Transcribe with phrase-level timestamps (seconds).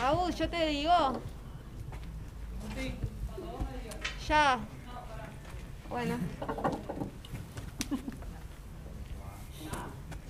[0.00, 1.20] Agus, yo te digo.
[4.28, 4.58] Ya.
[5.88, 6.16] Bueno.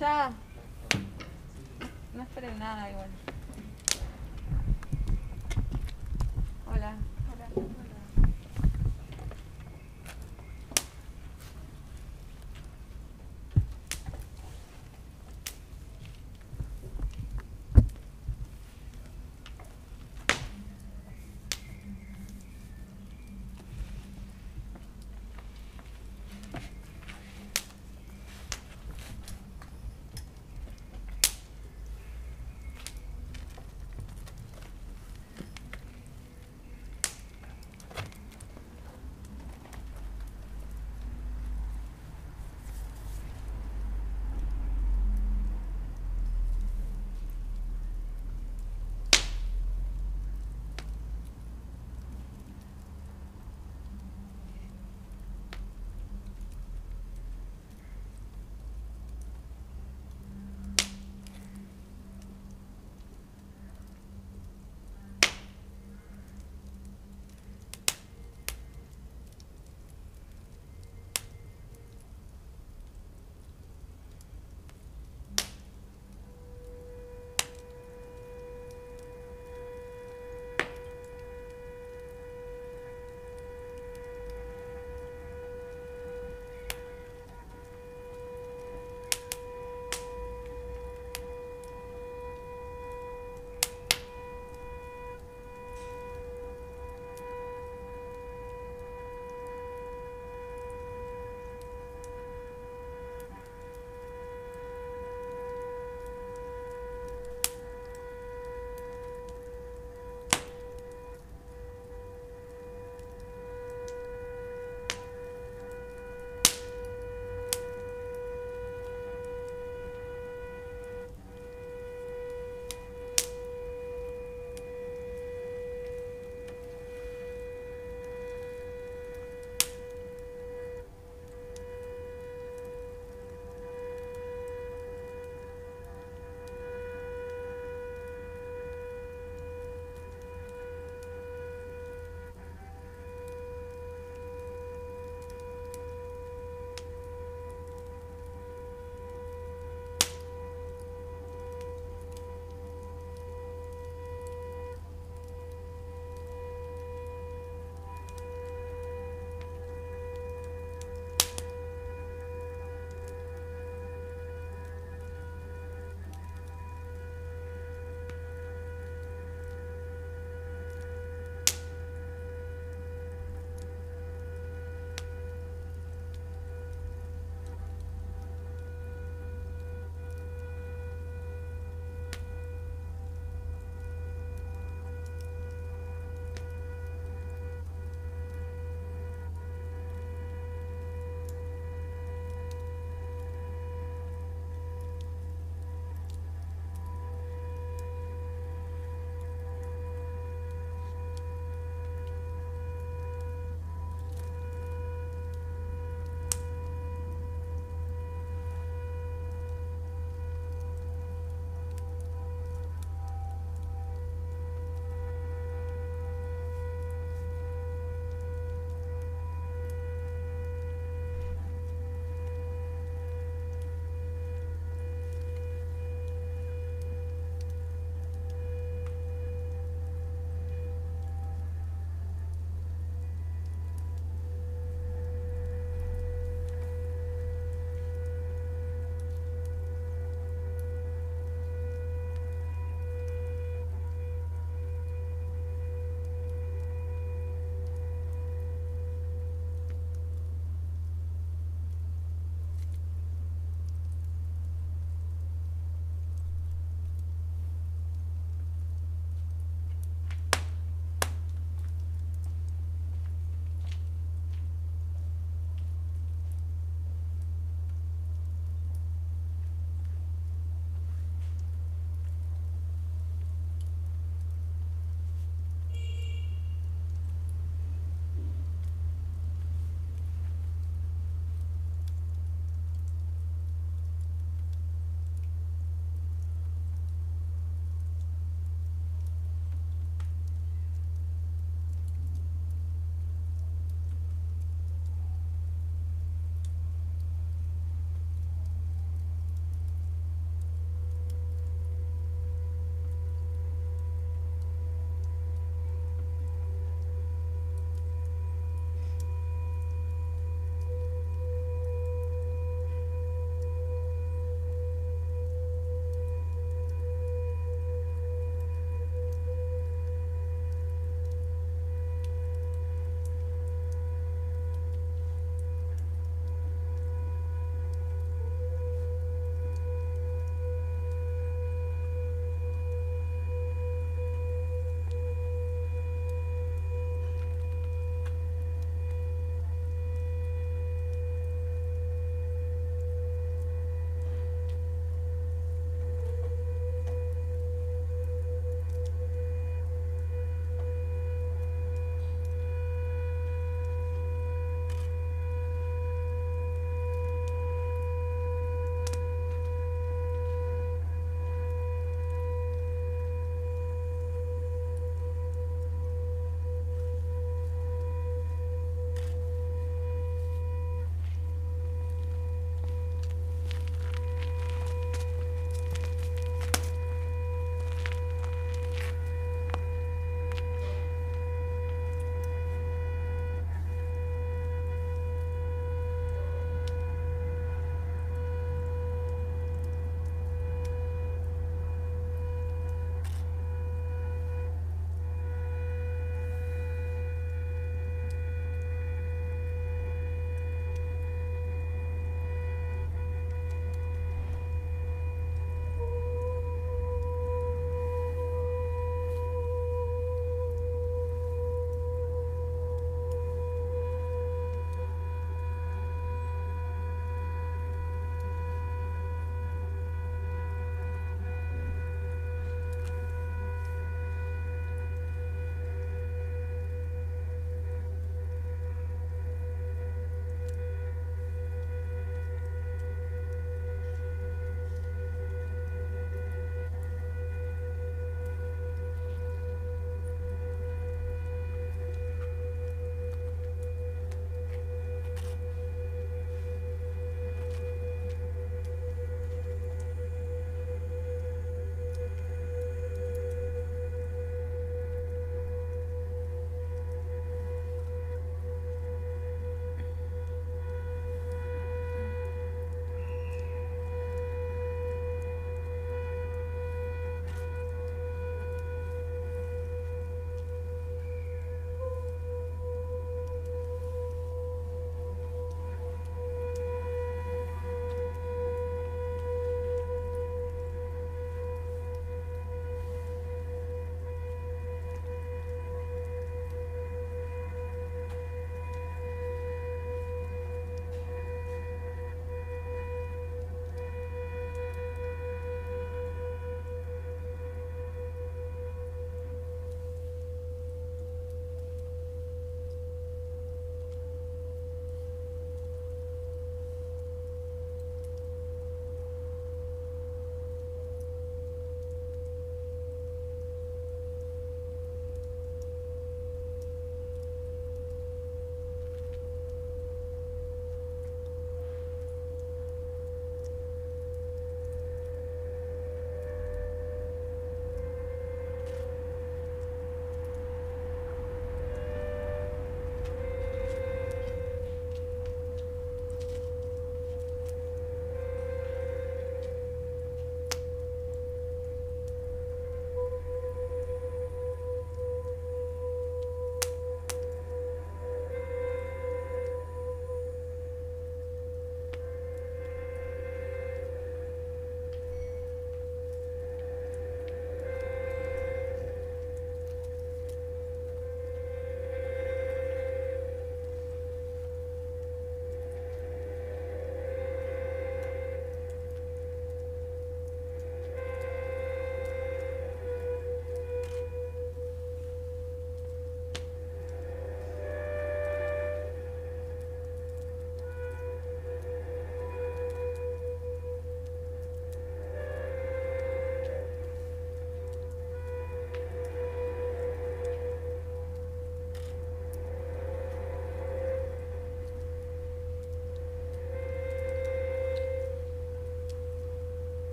[0.00, 0.32] Ya.
[2.12, 3.10] No esperen nada igual.
[6.66, 6.96] Hola.
[7.38, 7.81] Gracias.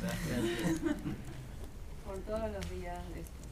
[0.00, 0.80] Gracias.
[2.04, 3.46] Por todos los días de estos.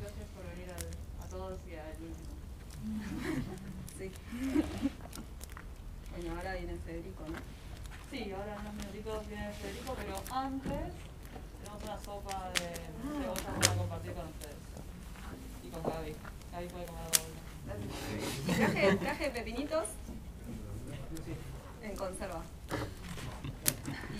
[0.00, 2.32] Gracias por venir al- a todos y al último.
[3.98, 4.10] Sí.
[6.10, 7.38] Bueno, ahora viene Federico, ¿no?
[8.10, 10.92] Sí, ahora en unos minutitos viene Federico, pero antes
[11.62, 12.74] tenemos una sopa de
[13.22, 14.56] cebolla para compartir con ustedes.
[15.62, 16.14] Y con Gaby.
[16.52, 17.26] Gaby puede comer algo.
[18.48, 19.84] Y traje, traje pepinitos
[21.82, 22.42] en conserva.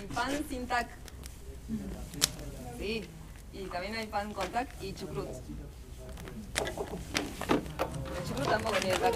[0.09, 0.89] Pan sin tac.
[2.79, 3.05] Sí.
[3.53, 5.29] Y también hay pan con tac y chucrut.
[5.29, 5.43] El
[8.29, 9.15] chucrut tampoco tiene tac.